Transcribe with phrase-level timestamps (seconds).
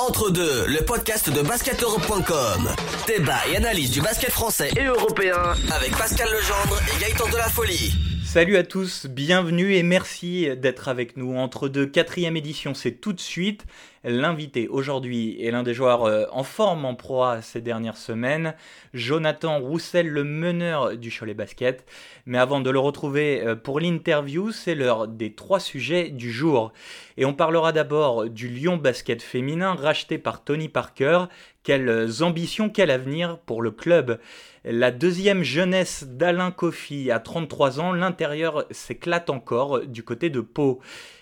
[0.00, 2.70] Entre deux, le podcast de basketeurope.com.
[3.06, 5.36] Débat et analyse du basket français et européen
[5.76, 7.92] avec Pascal Legendre et Gaëtan de la Folie.
[8.32, 11.36] Salut à tous, bienvenue et merci d'être avec nous.
[11.36, 13.66] Entre deux, quatrième édition, c'est tout de suite.
[14.04, 18.54] L'invité aujourd'hui est l'un des joueurs euh, en forme en proie ces dernières semaines,
[18.94, 21.84] Jonathan Roussel, le meneur du Cholet Basket.
[22.24, 26.72] Mais avant de le retrouver euh, pour l'interview, c'est l'heure des trois sujets du jour.
[27.16, 31.24] Et on parlera d'abord du Lyon Basket féminin racheté par Tony Parker.
[31.62, 34.18] Quelles ambitions, quel avenir pour le club?
[34.64, 40.80] La deuxième jeunesse d'Alain Kofi à 33 ans, l'intérieur s'éclate encore du côté de Pau.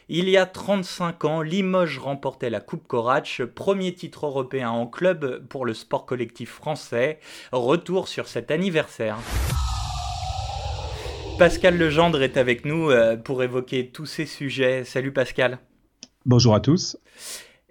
[0.08, 5.44] Il y a 35 ans, Limoges remportait la Coupe Corach, premier titre européen en club
[5.48, 7.18] pour le sport collectif français.
[7.52, 9.18] Retour sur cet anniversaire.
[11.38, 14.84] Pascal Legendre est avec nous euh, pour évoquer tous ces sujets.
[14.84, 15.58] Salut Pascal.
[16.26, 16.96] Bonjour à tous.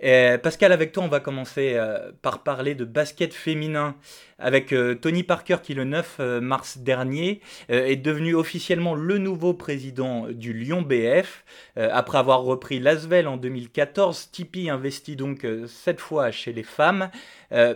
[0.03, 3.95] Euh, Pascal, avec toi, on va commencer euh, par parler de basket féminin
[4.37, 10.27] avec euh, Tony Parker qui, le 9 mars dernier, est devenu officiellement le nouveau président
[10.29, 11.43] du Lyon BF.
[11.75, 17.09] après avoir repris l'Asvel en 2014, Tipeee investit donc cette fois chez les femmes.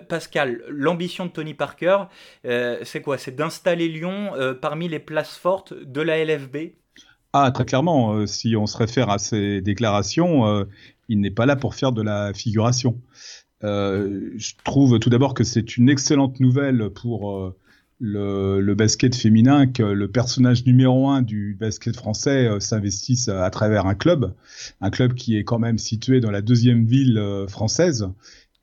[0.08, 2.04] Pascal, l'ambition de Tony Parker,
[2.44, 3.18] c'est quoi?
[3.18, 6.58] C'est d'installer Lyon parmi les places fortes de la LFB
[7.34, 10.66] ah, très clairement, si on se réfère à ces déclarations,
[11.12, 13.00] il n'est pas là pour faire de la figuration.
[13.64, 17.56] Euh, je trouve tout d'abord que c'est une excellente nouvelle pour euh,
[18.00, 23.86] le, basket féminin que le personnage numéro un du basket français euh, s'investisse à, travers
[23.86, 24.34] un club,
[24.80, 28.08] un club qui est quand même situé dans la deuxième ville française,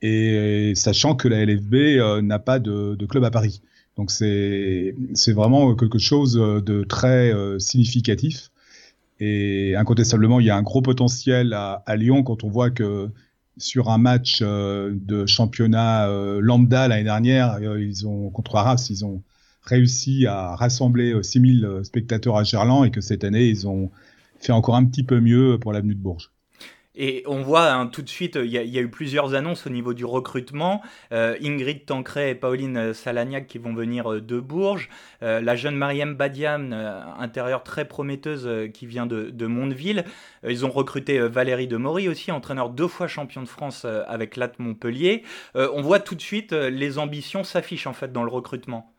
[0.00, 3.60] et, sachant que la LFB n'a pas de, club à Paris.
[3.96, 4.94] Donc c'est
[5.28, 8.50] vraiment quelque chose de très significatif.
[9.20, 13.10] Et incontestablement, il y a un gros potentiel à, Lyon quand on voit que
[13.56, 18.86] sur un match euh, de championnat euh, lambda l'année dernière, euh, ils ont contre Arras,
[18.90, 19.22] ils ont
[19.62, 23.90] réussi à rassembler 6000 spectateurs à Gerland et que cette année, ils ont
[24.38, 26.30] fait encore un petit peu mieux pour l'avenue de Bourges.
[27.00, 29.94] Et on voit hein, tout de suite, il y, a eu plusieurs annonces au niveau
[29.94, 30.82] du recrutement.
[31.12, 34.88] Euh, Ingrid Tancret et Pauline Salagnac qui vont venir euh, de Bourges.
[35.22, 40.04] Euh, la jeune Mariam Badiam, intérieure très prometteuse, qui vient de, de Mondeville.
[40.46, 45.22] ils ont recruté Valérie Demory aussi, entraîneur deux fois champion de France avec l'AT Montpellier.
[45.54, 48.92] on voit tout de suite les ambitions s'affichent en fait dans le recrutement.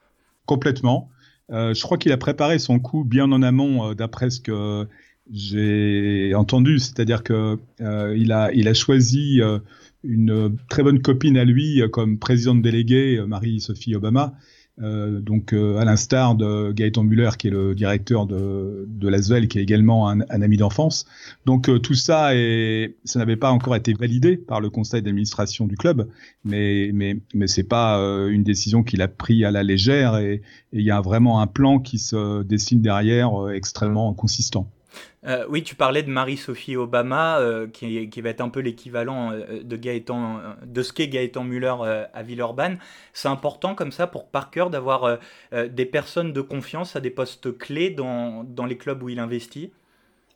[0.45, 1.09] Complètement.
[1.49, 4.87] je crois qu'il a préparé son coup bien en amont, d'après ce que
[5.31, 9.59] j'ai entendu, c'est-à-dire que euh, il a il a choisi euh,
[10.03, 14.33] une très bonne copine à lui euh, comme présidente déléguée, Marie-Sophie Obama.
[14.79, 19.61] donc à l'instar de Gaëtan Muller qui est le directeur de de l'Asvel qui est
[19.61, 21.05] également un, un ami d'enfance.
[21.45, 25.75] Donc tout ça et ça n'avait pas encore été validé par le conseil d'administration du
[25.75, 26.07] club,
[26.45, 27.97] mais mais mais c'est pas
[28.29, 30.41] une décision qu'il a pris à la légère et
[30.71, 34.71] il y a vraiment un plan qui se dessine derrière extrêmement consistant.
[35.25, 39.63] Euh, oui, tu parlais de Marie-Sophie Obama, euh, qui, va être un peu l'équivalent euh,
[39.63, 41.75] de, Gaëtan, de ce qu'est Gaëtan Muller
[42.13, 42.77] à Villeurbanne.
[43.13, 45.19] C'est important comme ça pour Parker d'avoir
[45.51, 49.71] des personnes de confiance à des postes clés dans, les clubs où il investit?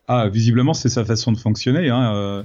[0.08, 1.88] Ah, visiblement, c'est sa façon de fonctionner.
[1.88, 2.44] Hein.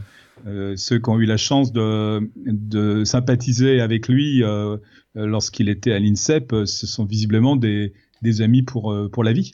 [0.77, 4.43] ceux qui ont eu la chance de, sympathiser avec lui
[5.15, 7.93] lorsqu'il était à l'INSEP, ce sont visiblement des,
[8.39, 9.53] amis pour, pour la vie.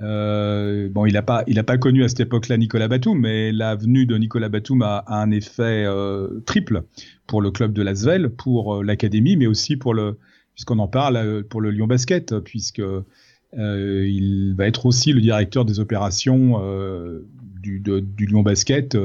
[0.00, 4.06] Euh, bon, il n'a pas, pas connu à cette époque-là Nicolas Batum, mais la venue
[4.06, 6.84] de Nicolas Batum a, un effet euh, triple
[7.26, 10.18] pour le club de Lasvel, pour euh, l'académie, mais aussi pour le,
[10.54, 12.82] puisqu'on en parle, pour le Lyon Basket, puisque
[13.56, 16.60] il va être aussi le directeur des opérations
[17.60, 18.96] du, du, Lyon Basket.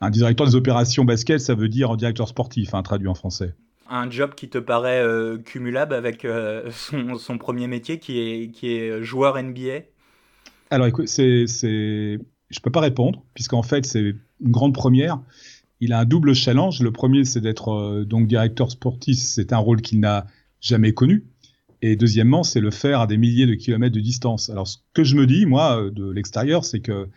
[0.00, 3.54] un directeur des opérations basket, ça veut dire directeur sportif, hein, traduit en français
[3.88, 5.00] un job qui te paraît
[5.44, 6.26] cumulable avec
[6.72, 9.82] son, son, premier métier qui est, qui est joueur NBA
[10.70, 12.18] alors écoute, c'est, c'est,
[12.50, 15.20] je peux pas répondre puisqu'en fait c'est une grande première.
[15.80, 16.80] Il a un double challenge.
[16.80, 19.18] Le premier, c'est d'être euh, donc directeur sportif.
[19.18, 20.26] C'est un rôle qu'il n'a
[20.60, 21.26] jamais connu.
[21.82, 24.48] Et deuxièmement, c'est le faire à des milliers de kilomètres de distance.
[24.48, 27.08] Alors ce que je me dis, moi, euh, de l'extérieur, c'est que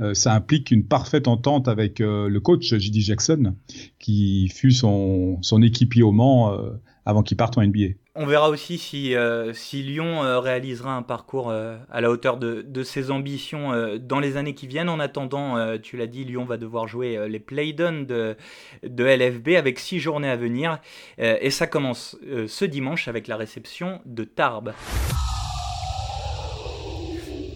[0.00, 3.00] euh, ça implique une parfaite entente avec le coach J.D.
[3.00, 3.54] Jackson,
[3.98, 6.54] qui fut son, son équipier au Mans
[7.04, 7.94] avant qu'il parte en NBA.
[8.22, 12.60] On verra aussi si, euh, Lyon euh, réalisera un parcours euh, à la hauteur de,
[12.60, 14.90] de ses ambitions dans les années qui viennent.
[14.90, 18.36] En attendant, tu l'as dit, Lyon va devoir jouer les play-downs de,
[18.82, 20.80] de LFB avec six journées à venir.
[21.16, 24.74] et ça commence ce dimanche avec la réception de Tarbes.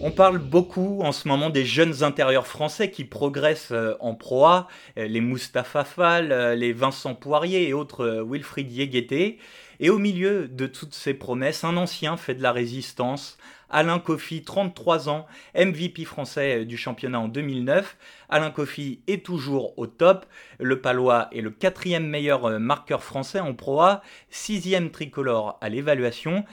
[0.01, 4.67] On parle beaucoup en ce moment des jeunes intérieurs français qui progressent euh, en proie,
[4.97, 9.39] euh, les Mustapha Fall, euh, les Vincent Poirier et autres Wilfried Yegueté.
[9.79, 13.37] Et au milieu de toutes ces promesses, un ancien fait de la résistance,
[13.69, 15.25] Alain Kofi, 33 ans,
[15.55, 17.97] MVP français du championnat en 2009.
[18.29, 20.25] Alain Kofi est toujours au top.
[20.59, 26.45] Le Palois est le quatrième meilleur marqueur français en proie, sixième tricolore à l'évaluation.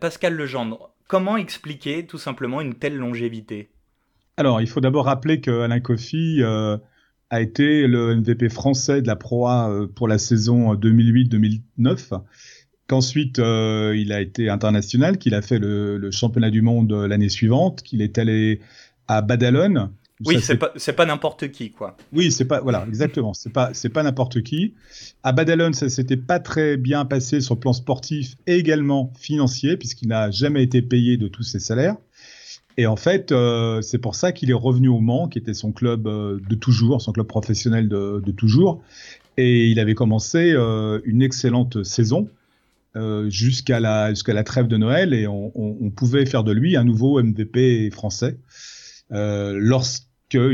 [0.00, 3.70] Pascal Legendre, Comment expliquer tout simplement une telle longévité?
[4.36, 6.76] Alors, il faut d'abord rappeler que Alain Coffey euh,
[7.30, 12.20] a été le MVP français de la Pro A euh, pour la saison 2008-2009,
[12.88, 17.82] qu'ensuite euh, il a été international, qu'il a fait le, championnat du monde l'année suivante,
[17.82, 18.60] qu'il est allé
[19.06, 19.90] à Badalone,
[20.24, 21.96] oui, c'est pas pas n'importe qui quoi.
[22.12, 24.74] Oui, c'est pas voilà exactement, c'est pas c'est pas n'importe qui.
[25.22, 29.76] À Badalone, ça s'était pas très bien passé sur le plan sportif et également financier
[29.76, 31.96] puisqu'il n'a jamais été payé de tous ses salaires.
[32.78, 35.72] Et en fait, euh, c'est pour ça qu'il est revenu au Mans, qui était son
[35.72, 38.82] club euh, de toujours, son club professionnel de, de toujours.
[39.38, 42.28] Et il avait commencé euh, une excellente saison
[43.28, 46.78] jusqu'à la jusqu'à la trêve de Noël et on, on, on, pouvait faire de lui
[46.78, 48.38] un nouveau MVP français.
[49.12, 50.06] Euh, lorsque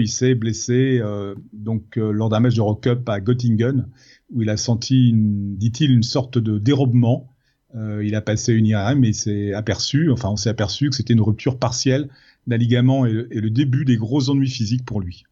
[0.06, 3.88] s'est blessé euh, donc euh, lors d'un match de Rock Cup à Göttingen
[4.30, 7.28] où il a senti, dit-il, une sorte de dérobement.
[7.74, 11.22] Il a passé une IRM et s'est aperçu, enfin on s'est aperçu que c'était une
[11.22, 12.10] rupture partielle
[12.46, 15.24] d'un ligament et, le début des gros ennuis physiques pour lui.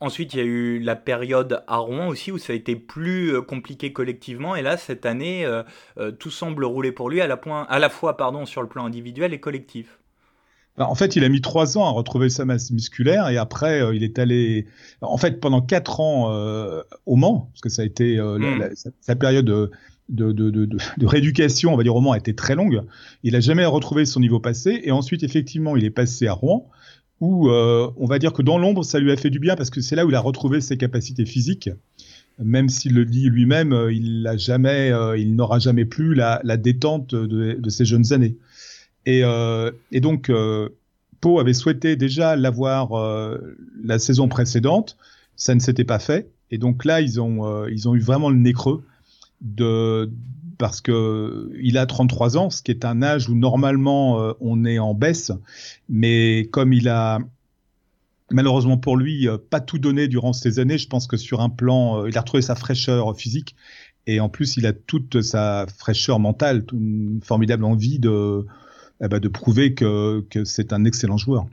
[0.00, 3.40] Ensuite, il y a eu la période à Rouen aussi où ça a été plus
[3.42, 4.56] compliqué collectivement.
[4.56, 5.48] Et là, cette année,
[6.18, 7.34] tout semble rouler pour lui à la,
[7.68, 10.00] à la fois pardon, sur le plan individuel et collectif.
[10.78, 13.94] En fait, il a mis trois ans à retrouver sa masse musculaire et après, euh,
[13.94, 14.66] il est allé,
[15.00, 18.74] en fait, pendant quatre ans euh, au Mans, parce que ça a été euh, hmm.
[19.00, 19.70] sa, période de,
[20.10, 22.82] de, de, de, rééducation, on va dire au Mans, a été très longue.
[23.22, 26.68] Il a jamais retrouvé son niveau passé et ensuite, effectivement, il est passé à Rouen
[27.22, 29.80] où on va dire que dans l'ombre, ça lui a fait du bien parce que
[29.80, 31.70] c'est là où il a retrouvé ses capacités physiques.
[32.38, 37.54] Même s'il le dit lui-même, il jamais, il n'aura jamais plus la, la détente de,
[37.54, 38.36] de ses jeunes années.
[39.06, 40.68] Et, euh, et donc, euh,
[41.20, 44.96] Pau avait souhaité déjà l'avoir euh, la saison précédente.
[45.36, 46.30] Ça ne s'était pas fait.
[46.50, 48.84] Et donc là, ils ont, ils ont eu vraiment le nez creux
[49.40, 50.10] de,
[50.58, 54.78] parce que il a 33 ans, ce qui est un âge où normalement on est
[54.78, 55.32] en baisse,
[55.88, 57.18] mais comme il a
[58.30, 62.06] malheureusement pour lui pas tout donné durant ces années, je pense que sur un plan,
[62.06, 63.56] il a retrouvé sa fraîcheur physique
[64.06, 68.46] et en plus il a toute sa fraîcheur mentale, une formidable envie de
[69.00, 71.46] eh ben, de prouver que, que c'est un excellent joueur.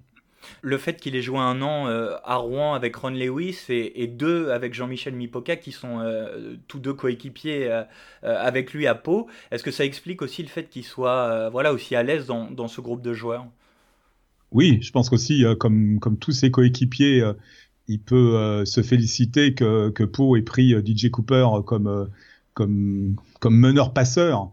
[0.61, 4.49] Le fait qu'il ait joué un an euh, à Rouen avec Ron Lewis et, deux
[4.49, 7.83] avec Jean-Michel Mipoca, qui sont euh, tous deux coéquipiers euh,
[8.21, 11.95] avec lui à Pau, est-ce que ça explique aussi le fait qu'il soit voilà, aussi
[11.95, 13.45] à l'aise dans, dans, ce groupe de joueurs?
[14.51, 17.23] Oui, je pense qu'aussi, comme, comme tous ses coéquipiers,
[17.87, 22.09] il peut se féliciter que, que Pau ait pris DJ Cooper comme,
[22.53, 24.51] comme, comme meneur-passeur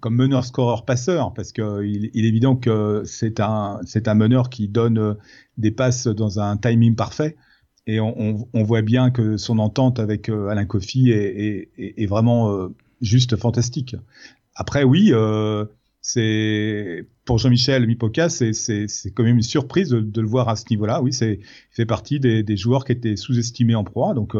[0.00, 4.50] comme meneur scoreur passeur parce que il, est évident que c'est un c'est un meneur
[4.50, 5.14] qui donne euh,
[5.58, 7.36] des passes dans un timing parfait
[7.86, 12.68] et on, voit bien que son entente avec euh, Alain Kofi est, est, vraiment euh,
[13.00, 13.96] juste fantastique.
[14.54, 15.64] Après oui, euh,
[16.00, 18.52] c'est pour Jean-Michel Mipoca, c'est
[19.14, 21.02] quand même une surprise de, le voir à ce niveau-là.
[21.02, 21.40] Oui, c'est
[21.70, 24.14] fait partie des, joueurs qui étaient sous-estimés en proie.
[24.14, 24.36] Donc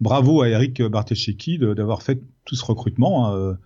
[0.00, 3.28] bravo à Eric Bartesheki d'avoir fait tout ce recrutement.
[3.28, 3.58] Hein,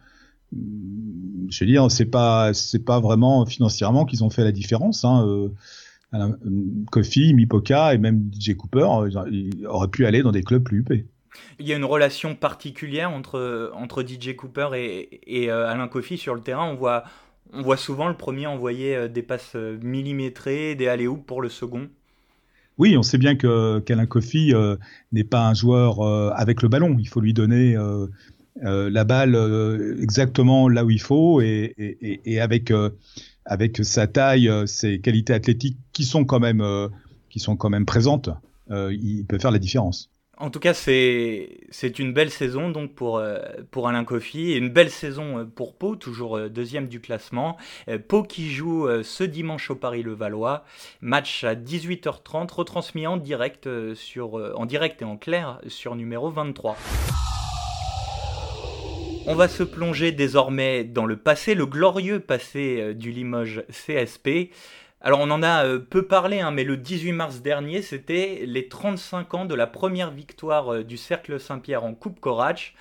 [0.52, 5.04] je veux dire, c'est pas, c'est pas vraiment financièrement qu'ils ont fait la différence.
[5.04, 5.26] Hein.
[5.26, 5.48] Euh,
[6.90, 10.78] Kofi, Mipoka et même DJ Cooper, euh, ils auraient pu aller dans des clubs plus
[10.78, 11.06] huppés.
[11.58, 16.16] Il y a une relation particulière entre, entre DJ Cooper et, et euh, Alain Kofi
[16.16, 16.66] sur le terrain.
[16.66, 17.04] On voit,
[17.52, 21.88] on voit souvent le premier envoyer des passes millimétrées, des alley pour le second.
[22.76, 24.52] Oui, on sait bien que qu'Alain Kofi
[25.12, 26.02] n'est pas un joueur
[26.36, 26.96] avec le ballon.
[26.98, 28.08] Il faut lui donner euh,
[28.60, 32.90] la balle euh, exactement là où il faut et, avec euh,
[33.44, 36.64] avec sa taille, ses qualités athlétiques qui sont quand même
[37.28, 38.30] qui sont quand même présentes,
[38.70, 40.10] il peut faire la différence.
[40.36, 43.22] En tout cas, c'est une belle saison donc pour
[43.70, 47.58] pour Alain Kofi et une belle saison pour Pau, toujours deuxième du classement.
[48.08, 50.64] Pau qui joue ce dimanche au Paris Le Valois,
[51.02, 56.78] match à 18h30 retransmis en direct sur en direct et en clair sur numéro 23.
[59.26, 64.50] On va se plonger désormais dans le passé, le glorieux passé euh, du Limoges CSP.
[65.00, 68.68] Alors on en a euh, peu parlé, hein, mais le 18 mars dernier, c'était les
[68.68, 72.74] 35 ans de la première victoire euh, du Cercle Saint-Pierre en Coupe Corach.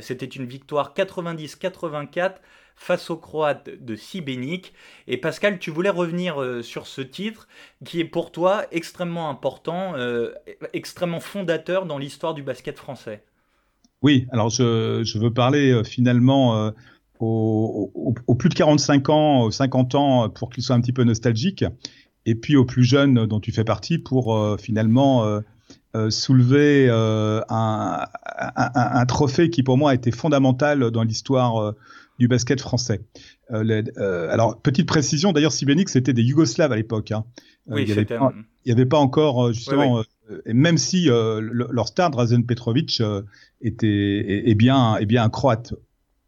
[0.00, 2.36] c'était une victoire 90-84
[2.76, 4.72] face aux Croates de Sibénik.
[5.06, 7.46] Et Pascal, tu voulais revenir sur ce titre
[7.84, 9.94] qui est pour toi extrêmement important,
[10.72, 13.22] extrêmement fondateur dans l'histoire du basket français.
[14.04, 16.70] Oui, alors je, veux parler finalement
[17.20, 21.64] aux, plus de 45 ans, 50 ans, pour qu'ils soient un petit peu nostalgiques,
[22.26, 25.40] et puis aux plus jeunes dont tu fais partie pour euh, finalement euh,
[25.94, 28.04] euh, soulever un,
[28.36, 31.74] un, trophée qui pour moi a été fondamental dans l'histoire
[32.18, 33.00] du basket français.
[33.48, 37.12] alors, petite précision, d'ailleurs, Sibénik, c'était des Yougoslaves à l'époque.
[37.12, 37.24] Hein.
[37.68, 37.94] oui, il
[38.66, 40.02] n'y avait, pas encore, justement,
[40.46, 43.02] et même si leur star, Drazen Petrovic,
[43.60, 45.74] était, est, bien, est bien un croate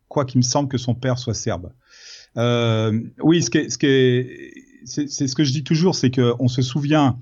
[0.08, 1.72] quoi qu'il me semble que son père soit serbe.
[2.36, 4.52] Euh, oui, ce qui ce qui
[4.84, 7.18] c'est, ce que je dis toujours, c'est qu'on se souvient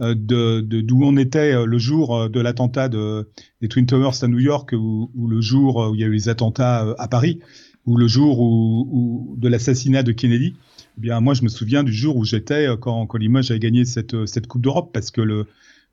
[0.00, 3.28] euh, de, d'où on était euh, le jour de l'attentat de,
[3.60, 6.28] des Twin Towers à New York ou, le jour où il y a eu les
[6.28, 7.40] attentats à Paris
[7.86, 10.54] ou le jour où, de l'assassinat de Kennedy.
[10.98, 13.84] Eh bien, moi, je me souviens du jour où j'étais quand, quand Limoges avait gagné
[13.84, 15.46] cette, cette Coupe d'Europe parce que le,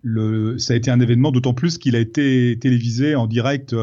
[0.07, 3.75] le, ça a été un événement d'autant plus qu'il a été télévisé en direct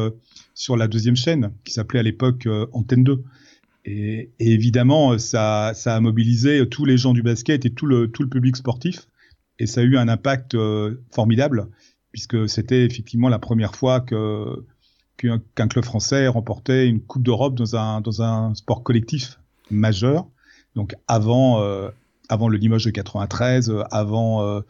[0.53, 3.23] sur la deuxième chaîne, qui s'appelait à l'époque euh, Antenne 2.
[3.85, 8.23] Et, évidemment, ça, ça, a mobilisé tous les gens du basket et tout le, tout
[8.23, 9.07] le public sportif.
[9.59, 11.67] Et ça a eu un impact euh, formidable,
[12.11, 14.65] puisque c'était effectivement la première fois que
[15.17, 19.39] qu'un club français remportait une Coupe d'Europe dans un, dans un sport collectif
[19.69, 20.27] majeur.
[20.75, 21.89] Donc avant, euh,
[22.29, 24.63] avant le Limoges de 93, avant,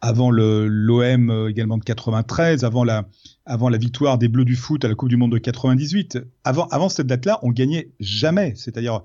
[0.00, 3.08] avant l'OM euh, également de 93, avant la,
[3.46, 6.18] avant la victoire des Bleus du foot à la Coupe du Monde de 98.
[6.44, 8.52] Avant, avant cette date-là, on gagnait jamais.
[8.56, 9.02] C'est-à-dire,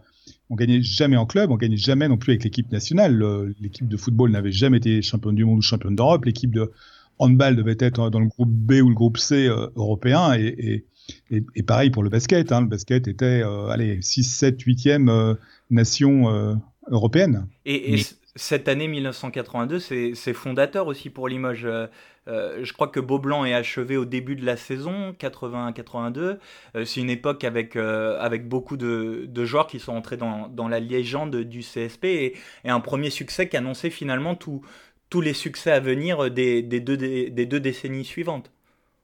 [0.49, 3.53] on gagnait jamais en club, on gagnait jamais non plus avec l'équipe nationale.
[3.59, 6.25] L'équipe de football n'avait jamais été championne du monde ou championne d'Europe.
[6.25, 6.71] L'équipe de
[7.17, 10.33] handball devait être dans le groupe B ou le groupe C euh, européen.
[10.37, 10.85] Et,
[11.31, 12.51] et, et, pareil pour le basket.
[12.51, 12.61] Hein.
[12.61, 15.37] Le basket était, euh, allez, 6, 7, 8e
[15.71, 17.47] nation européenne.
[17.65, 17.99] Et,
[18.35, 21.65] cette année 1982, c'est fondateur aussi pour Limoges.
[21.65, 21.85] Euh,
[22.27, 26.39] euh, je crois que Beaublanc est achevé au début de la saison, 81-82.
[26.75, 30.79] Euh, c'est une époque avec, avec beaucoup de, joueurs qui sont entrés dans, dans la
[30.79, 32.33] légende du CSP et,
[32.65, 37.45] un premier succès qui annonçait finalement tous les succès à venir des, des, deux, des,
[37.45, 38.51] deux décennies suivantes.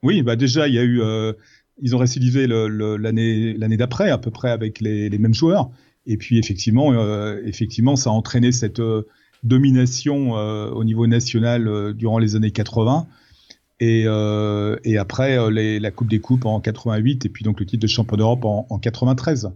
[0.01, 1.03] Oui, bah déjà, il y a eu,
[1.81, 5.69] ils ont récidivé l'année d'après, à peu près avec les, les, mêmes joueurs.
[6.07, 6.93] Et puis effectivement,
[7.45, 8.81] effectivement, ça a entraîné cette
[9.43, 13.07] domination euh, au niveau national euh, durant les années 80.
[13.81, 15.37] Et, euh, et après
[15.79, 18.67] la Coupe des Coupes en 88 et puis donc le titre de champion d'Europe en,
[18.69, 19.53] en 93.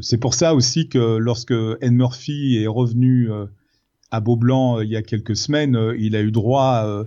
[0.00, 3.30] c'est pour ça aussi que lorsque Ed Murphy est revenu
[4.10, 7.06] à Beaublanc il y a quelques semaines, il a eu droit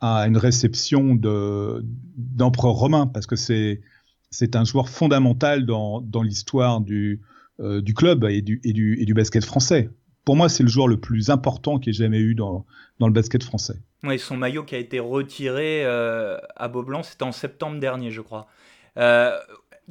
[0.00, 1.84] à une réception de
[2.16, 3.80] d'empereur romain parce que c'est
[4.32, 7.20] c'est un joueur fondamental dans, dans l'histoire du
[7.60, 9.88] du club et du, et du, et du basket français
[10.24, 12.64] pour moi, c'est le joueur le plus important qu'il ait jamais eu dans,
[12.98, 13.76] dans le basket français.
[14.02, 18.20] Oui, son maillot qui a été retiré euh, à Beaublanc, c'était en septembre dernier, je
[18.20, 18.46] crois.
[18.96, 19.36] Euh,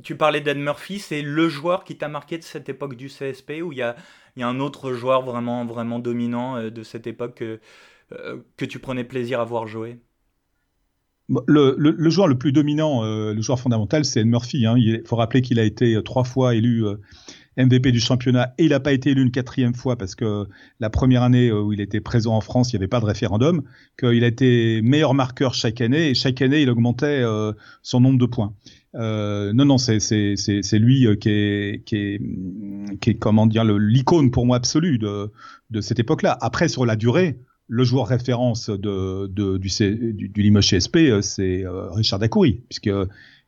[0.01, 3.61] tu parlais d'Ed Murphy, c'est le joueur qui t'a marqué de cette époque du CSP
[3.63, 3.95] ou il y a,
[4.37, 7.59] y a, un autre joueur vraiment, vraiment dominant euh, de cette époque que,
[8.57, 9.99] que tu prenais plaisir à voir jouer?
[11.47, 14.67] Le, le, joueur le plus dominant, le joueur fondamental, c'est Ed Murphy.
[14.67, 14.75] Hein.
[14.77, 16.83] Il faut rappeler qu'il a été trois fois élu
[17.57, 20.47] MVP du championnat et il n'a pas été élu une quatrième fois parce que
[20.79, 23.63] la première année où il était présent en France, il n'y avait pas de référendum,
[23.99, 28.19] qu'il a été meilleur marqueur chaque année et chaque année il augmentait euh, son nombre
[28.19, 28.53] de points.
[28.95, 32.21] Euh, non, non, c'est c'est lui euh, qui est qui est
[32.99, 35.31] qui est comment dire l'icône pour moi absolue de
[35.71, 36.37] de cette époque-là.
[36.41, 39.69] Après sur la durée, le joueur référence de, de du,
[40.13, 42.91] du, du Limoges CSP, euh, c'est Richard Dacoury, puisque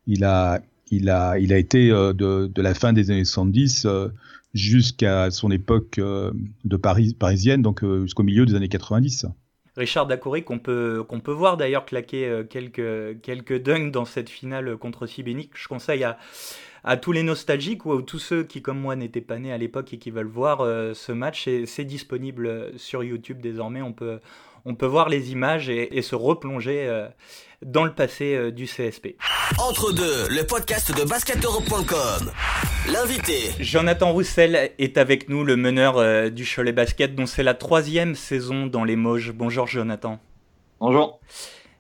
[0.08, 0.62] il a
[0.92, 4.10] il a, il a été euh, de, de, la fin des années 70 euh,
[4.54, 6.32] jusqu'à son époque euh,
[6.64, 9.28] de Paris, parisienne, donc jusqu'au milieu des années 90.
[9.76, 14.78] Richard Dacoury, qu'on peut, qu'on peut voir d'ailleurs claquer quelques, quelques dunks dans cette finale
[14.78, 15.52] contre Sibénik.
[15.56, 16.18] Je conseille à,
[16.86, 19.58] à tous les nostalgiques ou à tous ceux qui, comme moi, n'étaient pas nés à
[19.58, 20.60] l'époque et qui veulent voir
[20.96, 21.50] ce match.
[21.66, 23.82] C'est disponible sur YouTube désormais.
[23.82, 24.20] On peut,
[24.64, 27.10] on peut voir les images et, et se replonger
[27.66, 29.16] dans le passé euh, du CSP.
[29.58, 32.32] Entre deux, le podcast de basketeurope.com.
[32.92, 33.52] L'invité.
[33.60, 38.16] Jonathan Roussel est avec nous, le meneur euh, du Cholet Basket, dont c'est la troisième
[38.16, 39.32] saison dans les Moges.
[39.32, 40.20] Bonjour Jonathan.
[40.80, 41.20] Bonjour.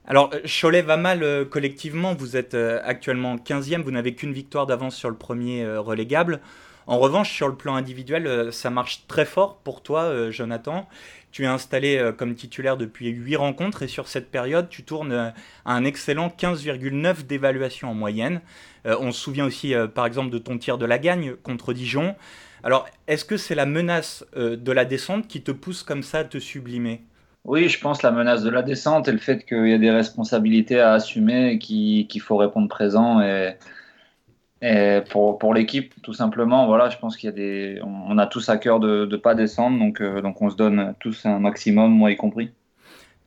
[0.08, 2.14] Alors, euh, Cholet va mal collectivement.
[2.14, 3.82] Vous êtes actuellement 15e.
[3.82, 6.42] Vous n'avez qu'une victoire d'avance sur le premier relégable.
[6.88, 10.88] En revanche, sur le plan individuel, ça marche très fort pour toi, Jonathan.
[11.32, 15.34] Tu es installé comme titulaire depuis 8 rencontres et sur cette période, tu tournes à
[15.66, 18.42] un excellent 15,9 d'évaluation en moyenne.
[18.86, 22.16] on se souvient aussi, par exemple, de ton tir de la gagne contre Dijon.
[22.64, 26.24] Alors, est-ce que c'est la menace de la descente qui te pousse comme ça à
[26.24, 27.02] te sublimer?
[27.46, 29.92] Oui, je pense la menace de la descente et le fait qu'il y a des
[29.92, 33.56] responsabilités à assumer et qu'il faut répondre présent et,
[35.12, 38.50] pour, pour l'équipe, tout simplement, voilà, je pense qu'il y a des, on a tous
[38.50, 41.92] à cœur de ne pas descendre, donc, euh, donc on se donne tous un maximum,
[41.92, 42.52] moi y compris.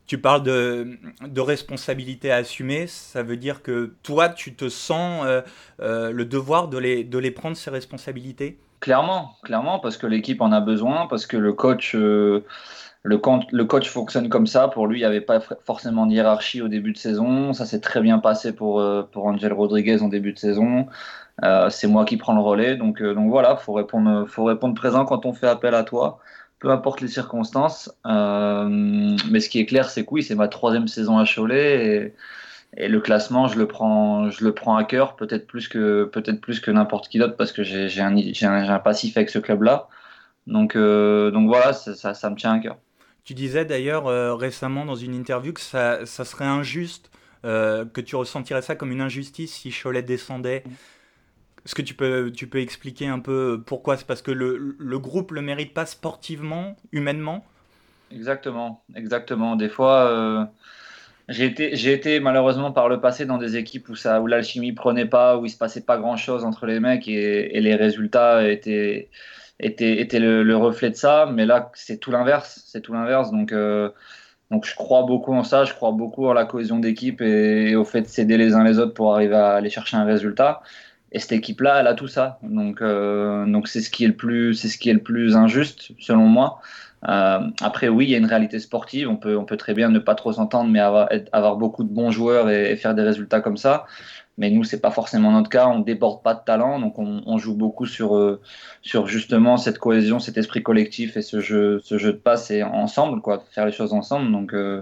[0.05, 5.23] Tu parles de, de responsabilité à assumer, ça veut dire que toi, tu te sens
[5.25, 5.41] euh,
[5.81, 8.57] euh, le devoir de les, de les prendre, ces responsabilités?
[8.81, 11.95] Clairement, clairement, parce que l'équipe en a besoin, parce que le coach
[13.03, 14.67] le, coach fonctionne comme ça.
[14.67, 17.53] Pour lui, il n'y avait pas forcément de hiérarchie au début de saison.
[17.53, 20.87] Ça s'est très bien passé pour, euh, Angel Rodriguez en début de saison.
[21.43, 22.75] Euh, c'est moi qui prends le relais.
[22.75, 26.19] Donc, euh, voilà, il faut répondre, présent quand on fait appel à toi,
[26.59, 27.91] peu importe les circonstances.
[28.05, 32.13] mais ce qui est clair, c'est que oui, c'est ma troisième saison à Cholet.
[32.77, 34.27] Et, le classement, je le prends,
[34.77, 39.39] à cœur, peut-être plus que, n'importe qui d'autre, parce que j'ai un, passif avec ce
[39.39, 39.87] club-là.
[40.47, 42.77] Donc, voilà, ça me tient à cœur.
[43.23, 47.11] Tu disais d'ailleurs euh, récemment dans une interview que ça, serait injuste,
[47.45, 50.63] euh, que tu ressentirais ça comme une injustice si Cholet descendait.
[51.65, 53.97] Est-ce que tu peux, tu peux expliquer un peu pourquoi?
[53.97, 57.45] C'est parce que le, le groupe le mérite pas sportivement, humainement?
[58.11, 59.55] Exactement, exactement.
[59.55, 60.45] Des fois, euh,
[61.27, 65.05] j'ai été, été malheureusement par le passé dans des équipes où, ça, où l'alchimie prenait
[65.05, 69.09] pas, où il se passait pas grand-chose entre les mecs et, et les résultats étaient
[69.59, 71.29] était, était le, reflet de ça.
[71.31, 72.63] Mais là, c'est tout l'inverse.
[72.65, 73.31] C'est tout l'inverse.
[73.31, 73.89] Donc, euh,
[74.51, 75.63] donc, je crois beaucoup en ça.
[75.65, 78.79] Je crois beaucoup en la cohésion d'équipe et, au fait de s'aider les uns les
[78.79, 80.61] autres pour arriver à aller chercher un résultat.
[81.11, 82.39] Et cette équipe-là, elle a tout ça.
[82.43, 85.35] Donc, euh, donc c'est ce qui est le plus, c'est ce qui est le plus
[85.35, 86.61] injuste, selon moi.
[87.07, 89.09] Euh, après, oui, il y a une réalité sportive.
[89.09, 92.11] On peut, on peut très bien ne pas trop s'entendre, mais avoir, beaucoup de bons
[92.11, 93.85] joueurs et, faire des résultats comme ça.
[94.37, 95.67] Mais nous, c'est pas forcément notre cas.
[95.67, 98.41] On déborde pas de talent, donc on, joue beaucoup sur, euh,
[98.81, 102.63] sur justement cette cohésion, cet esprit collectif et ce jeu, ce jeu de passe et
[102.63, 104.31] ensemble, quoi, faire les choses ensemble.
[104.31, 104.81] Donc, euh,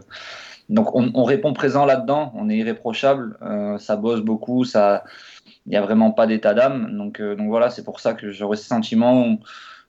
[0.69, 2.31] donc on, répond présent là-dedans.
[2.35, 3.37] On est irréprochable.
[3.79, 4.63] Ça bosse beaucoup.
[4.65, 5.05] Ça,
[5.65, 6.95] il n'y a vraiment pas d'état d'âme.
[6.95, 9.37] Donc, donc voilà, c'est pour ça que j'aurais ce sentiment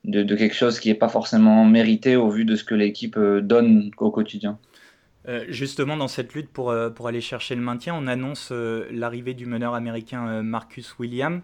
[0.04, 3.18] de, de, quelque chose qui n'est pas forcément mérité au vu de ce que l'équipe
[3.18, 4.58] donne au quotidien.
[5.28, 8.86] Euh, justement, dans cette lutte pour, euh, pour aller chercher le maintien, on annonce euh,
[8.90, 11.42] l'arrivée du meneur américain Marcus Williams.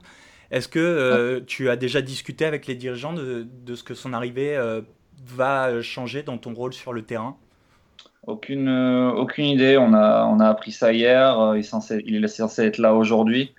[0.50, 4.56] Est-ce que tu as déjà discuté avec les dirigeants de, de ce que son arrivée
[5.26, 7.36] va changer dans ton rôle sur le terrain?
[8.26, 9.76] Aucune, aucune idée.
[9.78, 11.54] On a, on a appris ça hier.
[11.54, 13.52] Il est censé, il est censé être là aujourd'hui.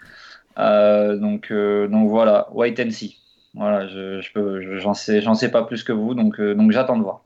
[0.58, 3.18] donc, donc voilà, wait and see.
[3.56, 7.04] Voilà, je, je j'en sais, j'en sais pas plus que vous, donc, donc j'attends de
[7.04, 7.22] voir.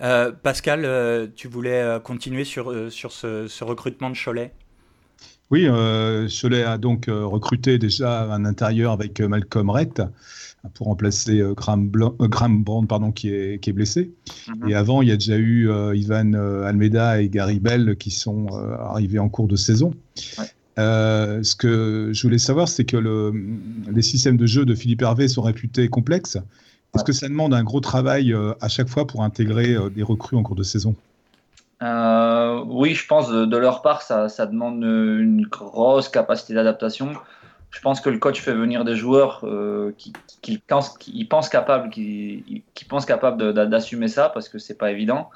[0.00, 4.52] Euh, Pascal, euh, tu voulais euh, continuer sur, sur ce, recrutement de Cholet?
[5.50, 5.66] Oui,
[6.28, 10.02] Cholet a donc recruté déjà un intérieur avec Malcolm Rett
[10.74, 14.12] pour remplacer Graham, Brown pardon, qui, est, qui est blessé.
[14.46, 14.68] Mhm.
[14.68, 19.18] Et avant, il y a déjà eu Ivan Almeida et Gary Bell qui sont arrivés
[19.18, 19.94] en cours de saison.
[20.78, 23.32] Ce que je voulais savoir, c'est que le,
[23.90, 26.38] les systèmes de jeu de Philippe Hervé sont réputés complexes.
[26.94, 30.02] Est-ce que ça demande un gros travail euh, à chaque fois pour intégrer euh, des
[30.02, 30.94] recrues en cours de saison?
[31.82, 37.12] Euh, Oui, je pense de, leur part, ça, demande une grosse capacité d'adaptation.
[37.70, 39.44] Je pense que le coach fait venir des joueurs
[39.98, 44.78] qui, qui, pensent, qui, pensent capables, qui, qui pensent capables d'assumer ça parce que c'est
[44.78, 45.28] pas évident.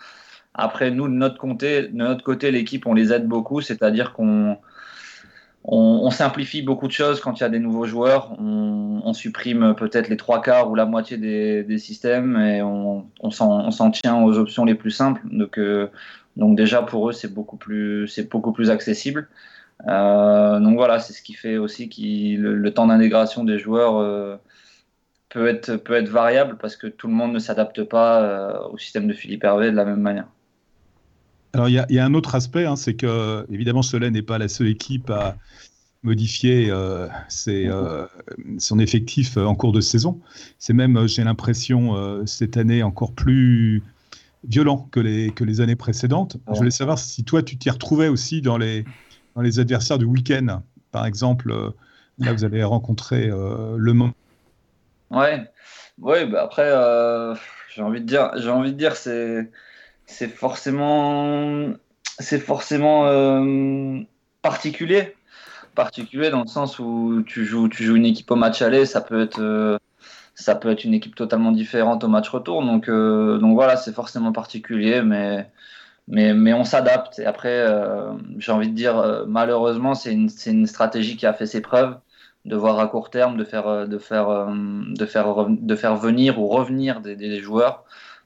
[0.55, 4.57] Après, nous, de notre côté, de notre côté l'équipe, on les aide beaucoup, c'est-à-dire qu'on
[5.64, 8.37] on, simplifie beaucoup de choses quand il y a des nouveaux joueurs.
[8.40, 14.22] On, supprime peut-être les trois quarts ou la moitié des, systèmes et on, s'en tient
[14.22, 15.20] aux options les plus simples.
[15.31, 15.88] Donc, euh,
[16.37, 19.29] déjà pour eux, c'est beaucoup plus, c'est beaucoup plus accessible.
[19.88, 24.37] Euh, donc voilà, c'est ce qui fait aussi que le, temps d'intégration des joueurs euh,
[25.29, 29.07] peut, être, peut être variable parce que tout le monde ne s'adapte pas au système
[29.07, 30.27] de Philippe Hervé de la même manière.
[31.54, 34.48] Alors, il y, a un autre aspect, hein, c'est que, évidemment, Cholet n'est pas la
[34.48, 35.36] seule équipe à
[36.02, 37.08] modifier euh,
[37.48, 38.06] euh,
[38.58, 40.20] son effectif en cours de saison.
[40.58, 43.82] C'est même, j'ai l'impression, euh, cette année encore plus
[44.44, 46.38] violent que les, que les années précédentes.
[46.50, 48.84] Je voulais savoir si toi, tu t'y retrouvais aussi dans les,
[49.36, 50.62] dans les adversaires du week-end.
[50.90, 51.54] Par exemple,
[52.18, 54.12] là, vous avez rencontré Le Mans.
[55.10, 55.44] Ouais,
[56.00, 56.70] ouais bah après,
[57.72, 59.48] j'ai envie de dire, j'ai envie de dire, c'est
[60.12, 61.72] c'est forcément,
[62.18, 64.01] c'est forcément euh,
[64.42, 65.16] particulier.
[65.75, 69.01] Particulier dans le sens où tu joues, tu joues une équipe au match aller, ça
[69.01, 69.79] peut être, euh,
[70.35, 72.62] ça peut être une équipe totalement différente au match retour.
[72.62, 75.48] Donc, donc voilà, c'est forcément particulier, mais,
[76.09, 77.18] mais, mais on s'adapte.
[77.18, 77.66] Et après,
[78.38, 81.96] j'ai envie de dire, malheureusement, c'est une, une, stratégie qui a fait ses preuves
[82.44, 86.48] de voir à court terme, de faire, de faire, de faire, de faire venir ou
[86.48, 87.85] revenir des joueurs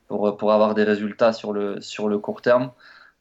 [0.08, 2.70] pour, pour avoir des résultats sur le, sur le court terme.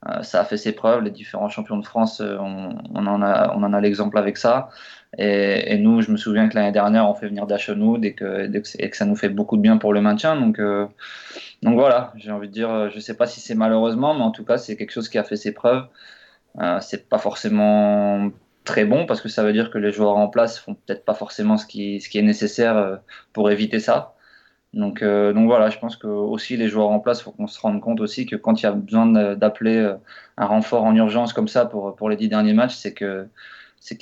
[0.07, 1.03] Euh, ça a fait ses preuves.
[1.03, 4.69] Les différents champions de France, euh, on, on en a, a l'exemple avec ça.
[5.17, 8.51] Et, et, nous, je me souviens que l'année dernière, on fait venir Dachenoud et que,
[8.79, 10.39] et que ça nous fait beaucoup de bien pour le maintien.
[10.39, 10.85] Donc, euh,
[11.63, 14.31] donc voilà, j'ai envie de dire, je ne sais pas si c'est malheureusement, mais en
[14.31, 15.87] tout cas, c'est quelque chose qui a fait ses preuves.
[16.59, 18.29] Euh, c'est pas forcément
[18.63, 21.13] très bon parce que ça veut dire que les joueurs en place font peut-être pas
[21.13, 22.99] forcément ce qui, ce qui est nécessaire
[23.33, 24.14] pour éviter ça.
[24.75, 27.47] Donc, euh, donc voilà, je pense que aussi les joueurs en place, il faut qu'on
[27.47, 29.95] se rende compte aussi que quand il y a besoin d'appeler euh,
[30.37, 33.29] un renfort en urgence comme ça pour, les dix derniers matchs, c'est qu'il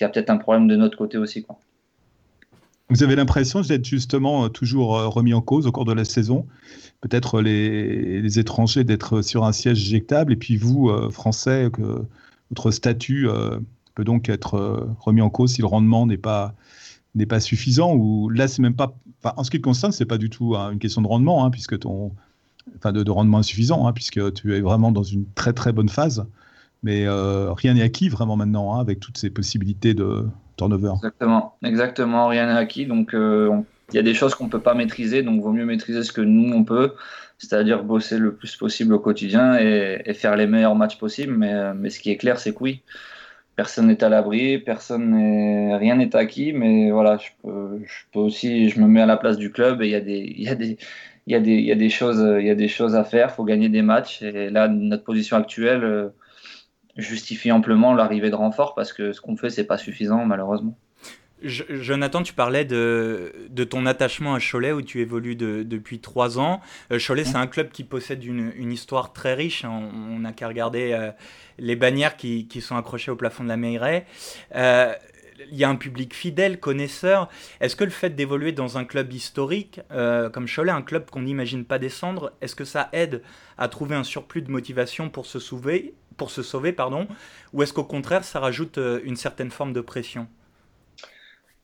[0.02, 1.46] y a peut-être un problème de notre côté aussi.
[2.90, 6.48] Vous avez l'impression d'être justement euh, toujours remis en cause au cours de la saison,
[7.02, 11.70] peut-être les, étrangers d'être sur un siège éjectable, et puis vous, Français,
[12.50, 13.28] votre statut
[13.94, 16.56] peut donc être remis en cause si le rendement n'est pas
[17.16, 20.18] n'est pas suffisant ou là c'est même pas en ce qui te concerne c'est pas
[20.18, 22.12] du tout hein, une question de rendement hein, puisque ton
[22.78, 26.26] enfin de, rendement insuffisant hein, puisque tu es vraiment dans une très très bonne phase.
[26.84, 30.92] Mais euh, rien n'est acquis vraiment maintenant avec toutes ces possibilités de turnover.
[30.96, 31.56] Exactement.
[31.64, 32.28] Exactement.
[32.28, 32.86] Rien n'est acquis.
[32.86, 33.58] Donc euh,
[33.92, 35.24] il y a des choses qu'on peut pas maîtriser.
[35.24, 36.94] Donc vaut mieux maîtriser ce que nous on peut.
[37.38, 41.34] C'est-à-dire bosser le plus possible au quotidien et, et, faire les meilleurs matchs possibles.
[41.34, 42.82] Mais, mais ce qui est clair c'est que oui
[43.56, 48.80] personne n'est à l'abri, personne n'est, rien n'est acquis, mais voilà, je peux, aussi, je
[48.80, 50.56] me mets à la place du club et il y a des, il y a
[50.56, 50.78] des,
[51.28, 53.32] il y a des, choses, il y a des choses à faire.
[53.32, 56.10] Faut gagner des matchs et là, notre position actuelle euh,
[56.98, 60.78] justifie amplement l'arrivée de renfort parce que ce qu'on fait, c'est pas suffisant malheureusement.
[61.44, 66.62] Jonathan, tu parlais de, ton attachement à Cholet où tu évolues de, depuis trois ans.
[66.92, 69.66] Euh, Cholet, c'est un club qui possède une, histoire très riche.
[69.66, 71.12] On n'a qu'à regarder euh,
[71.60, 74.04] les bannières qui, sont accrochées au plafond de la mairie.
[74.56, 74.94] Euh,
[75.52, 77.28] il y a un public fidèle, connaisseur.
[77.60, 81.66] Est-ce que le fait d'évoluer dans un club historique comme Cholet, un club qu'on n'imagine
[81.66, 83.22] pas descendre, est-ce que ça aide
[83.58, 87.08] à trouver un surplus de motivation pour se sauver, pour se sauver pardon,
[87.52, 90.28] ou est-ce qu'au contraire ça rajoute une certaine forme de pression?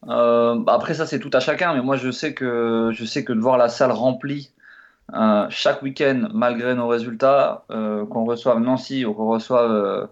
[0.08, 3.24] Euh, bah, après ça c'est tout à chacun, mais moi je sais que je sais
[3.24, 4.52] que de voir la salle remplie
[5.14, 10.10] euh, chaque week-end malgré nos résultats, euh, qu'on reçoive Nancy ou qu'on reçoive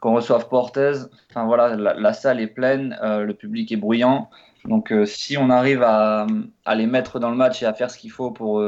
[0.00, 0.94] qu'on reçoive Portez,
[1.30, 4.30] enfin voilà la, salle est pleine, le public est bruyant,
[4.64, 6.26] donc si on arrive à,
[6.74, 8.60] les mettre dans le match et à faire ce qu'il faut pour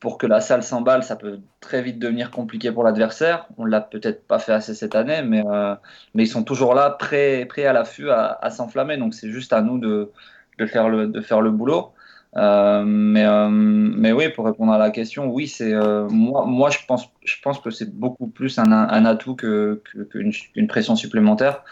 [0.00, 3.46] pour que la salle s'emballe, ça peut très vite devenir compliqué pour l'adversaire.
[3.56, 5.74] On l'a peut-être pas fait assez cette année, mais, euh,
[6.14, 8.96] mais ils sont toujours là, prêts, prêts à l'affût, à, s'enflammer.
[8.96, 10.10] Donc c'est juste à nous de,
[10.58, 11.92] de, faire, le, de faire le boulot.
[12.36, 15.74] Euh, mais, euh, mais oui, pour répondre à la question, oui, c'est
[16.10, 19.80] moi, moi je pense, je pense que c'est beaucoup plus un, un atout qu'une
[20.10, 21.64] que, pression supplémentaire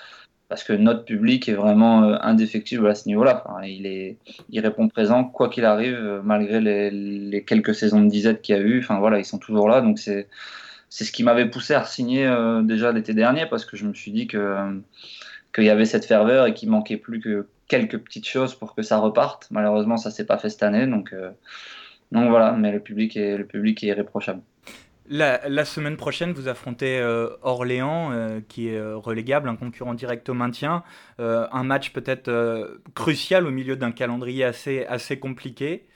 [0.48, 3.44] parce que notre public est vraiment euh, indéfectible à ce niveau-là.
[3.64, 4.16] Il,
[4.50, 8.58] il répond présent quoi qu'il arrive, euh, malgré les, quelques saisons de disette qu'il y
[8.58, 8.78] a eu.
[8.78, 9.80] Enfin voilà, ils sont toujours là.
[9.80, 10.28] Donc c'est
[10.88, 13.94] c'est ce qui m'avait poussé à signer euh, déjà l'été dernier parce que je me
[13.94, 14.80] suis dit que
[15.54, 18.82] qu'il y avait cette ferveur et qu'il manquait plus que quelques petites choses pour que
[18.82, 19.48] ça reparte.
[19.50, 20.86] Malheureusement, ça s'est pas fait cette année.
[20.86, 21.14] Donc
[22.12, 24.42] donc voilà, mais le public est le public est irréprochable.
[25.08, 30.28] La, semaine prochaine, vous affrontez euh, Orléans, euh, qui est euh, relégable, un concurrent direct
[30.28, 30.82] au maintien.
[31.18, 35.86] Un match peut-être crucial au milieu d'un calendrier assez, assez compliqué.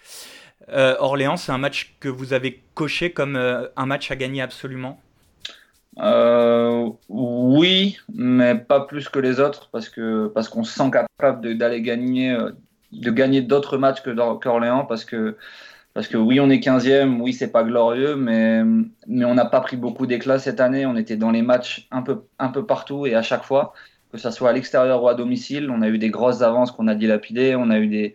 [0.68, 5.00] Orléans, c'est un match que vous avez coché comme un match à gagner absolument?
[7.08, 11.82] Oui, mais pas plus que les autres, parce que parce qu'on se sent capable d'aller
[11.82, 12.36] gagner,
[12.92, 15.36] de gagner d'autres matchs que qu'Orléans, parce que
[15.94, 19.76] parce que oui, on est 15e, oui, c'est pas glorieux, mais, on n'a pas pris
[19.76, 20.86] beaucoup d'éclat cette année.
[20.86, 23.72] On était dans les matchs un peu, partout et à chaque fois,
[24.12, 26.86] que ce soit à l'extérieur ou à domicile, on a eu des grosses avances qu'on
[26.88, 27.56] a dilapidées.
[27.56, 28.14] On a, eu des,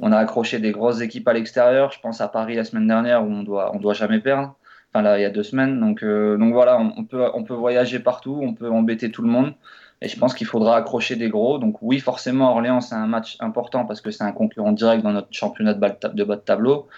[0.00, 1.90] on a accroché des grosses équipes à l'extérieur.
[1.92, 4.56] Je pense à Paris la semaine dernière où on doit, on doit jamais perdre.
[4.92, 5.80] Enfin, là, il y a deux semaines.
[5.80, 9.28] Donc, euh, donc voilà, on, peut, on peut voyager partout, on peut embêter tout le
[9.28, 9.54] monde.
[10.00, 11.58] Et je pense qu'il faudra accrocher des gros.
[11.58, 15.12] Donc oui, forcément, Orléans, c'est un match important parce que c'est un concurrent direct dans
[15.12, 16.88] notre championnat de bas de, tableau.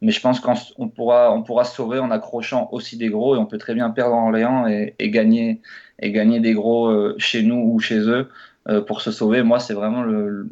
[0.00, 3.38] Mais je pense qu'on pourra, on pourra se sauver en accrochant aussi des gros et
[3.38, 5.62] on peut très bien perdre Orléans et, gagner,
[5.98, 8.28] et gagner des gros euh, chez nous ou chez eux
[8.68, 9.42] euh, pour se sauver.
[9.42, 10.46] Moi, c'est vraiment le,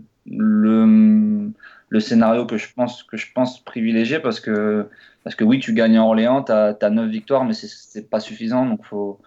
[2.00, 3.16] scénario que je pense, que
[3.64, 4.88] privilégié parce que,
[5.22, 8.20] parce que oui, tu gagnes à Orléans, tu as, as 9 victoires, mais c'est pas
[8.20, 8.66] suffisant.
[8.66, 9.20] Donc, faut,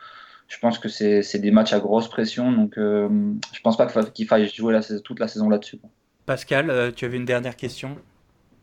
[0.48, 3.10] je pense que c'est des matchs à grosse pression, donc euh,
[3.54, 5.80] je pense pas qu'il faille jouer la, toute la saison là-dessus.
[6.26, 7.98] Pascal, euh, tu avais une dernière question?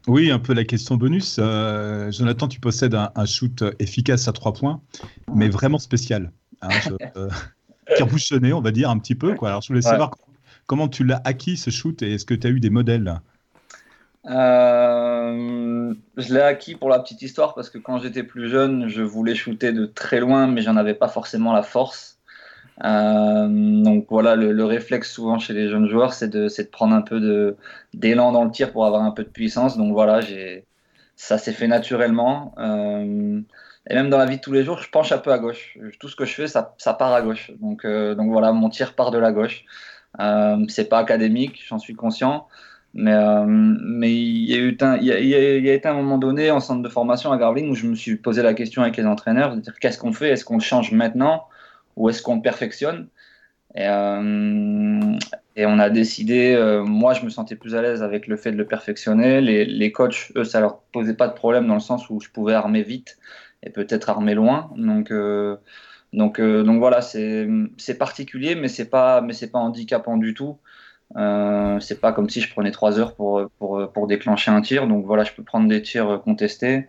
[0.09, 1.37] Oui, un peu la question bonus.
[1.37, 4.81] Jonathan, tu possèdes un, shoot efficace à trois points,
[5.33, 6.33] mais vraiment spécial.
[6.61, 6.71] Hein,
[8.53, 9.35] on va dire, un petit peu.
[9.35, 9.51] Quoi.
[9.51, 10.11] Alors, je voulais savoir
[10.67, 13.21] comment tu l'as acquis ce shoot et est-ce que tu as eu des modèles?
[14.27, 19.03] Euh, je l'ai acquis pour la petite histoire parce que quand j'étais plus jeune, je
[19.03, 22.19] voulais shooter de très loin, mais j'en avais pas forcément la force.
[22.85, 27.57] Euh, donc voilà, le, réflexe souvent chez les jeunes joueurs, c'est de, prendre un peu
[27.95, 29.77] d'élan dans le tir pour avoir un peu de puissance.
[29.77, 30.21] Donc voilà,
[31.17, 32.55] ça s'est fait naturellement.
[32.59, 33.41] Euh,
[33.91, 35.77] et même dans la vie de tous les jours, je penche un peu à gauche.
[35.99, 36.63] Tout ce que je fais, ça,
[36.95, 37.51] part à gauche.
[37.61, 39.65] Donc, donc voilà, mon tir part de la gauche.
[40.69, 42.47] c'est pas académique, j'en suis conscient.
[42.95, 46.89] Mais, euh, mais il y, a eu un, été un moment donné en centre de
[46.89, 49.79] formation à Garvin où je me suis posé la question avec les entraîneurs de dire
[49.81, 50.31] qu'est-ce qu'on fait?
[50.31, 51.47] Est-ce qu'on change maintenant?
[51.97, 53.09] Ou est-ce qu'on perfectionne?
[53.75, 55.17] Et, euh,
[55.57, 58.57] on a décidé, euh, moi je me sentais plus à l'aise avec le fait de
[58.57, 59.41] le perfectionner.
[59.41, 62.29] Les, les, coachs, eux, ça leur posait pas de problème dans le sens où je
[62.29, 63.19] pouvais armer vite
[63.63, 64.71] et peut-être armer loin.
[64.77, 65.13] Donc,
[66.13, 67.49] donc, donc voilà, c'est
[67.99, 70.59] particulier, mais c'est pas, pas handicapant du tout.
[71.17, 74.87] Euh, c'est pas comme si je prenais trois heures pour, pour, pour, déclencher un tir.
[74.87, 76.87] Donc voilà, je peux prendre des tirs contestés.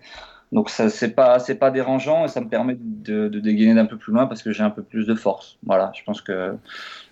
[0.52, 3.88] Donc ça c'est pas c'est pas dérangeant et ça me permet de, de dégainer d'un
[3.88, 5.58] peu plus loin parce que j'ai un peu plus de force.
[5.66, 6.56] Voilà, je pense que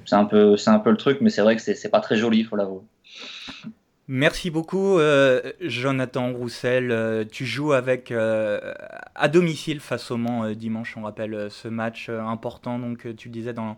[0.06, 2.17] c'est un peu c'est un peu le truc, mais c'est vrai que c'est pas très
[2.17, 2.82] joli, faut l'avouer.
[4.08, 6.91] Merci beaucoup, euh, Jonathan Roussel.
[6.91, 10.95] Euh, tu joues avec à domicile face au Mans dimanche.
[10.95, 12.78] On rappelle ce match important.
[12.78, 13.78] Donc tu disais dans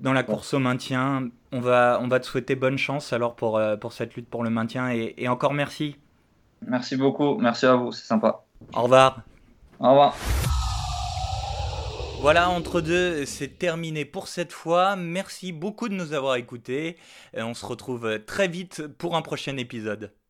[0.00, 1.28] dans la course au maintien.
[1.52, 4.42] On va, on va te souhaiter bonne chance alors pour, euh, pour cette lutte pour
[4.42, 5.96] le maintien et, encore merci.
[6.66, 8.44] Merci beaucoup, merci à vous, c'est sympa.
[8.74, 9.20] Au revoir.
[9.78, 10.16] Au revoir.
[12.20, 14.94] Voilà, entre deux, c'est terminé pour cette fois.
[14.94, 16.98] Merci beaucoup de nous avoir écoutés.
[17.34, 20.12] On se retrouve très vite pour un prochain épisode.